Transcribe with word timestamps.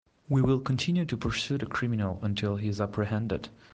We 0.27 0.41
will 0.41 0.57
continue 0.59 1.05
to 1.05 1.15
pursue 1.15 1.59
the 1.59 1.67
criminal 1.67 2.17
until 2.23 2.55
he 2.55 2.67
is 2.69 2.81
apprehended. 2.81 3.49